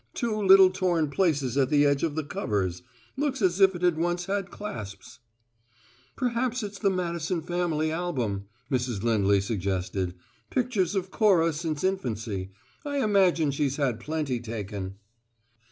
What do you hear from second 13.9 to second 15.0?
plenty taken."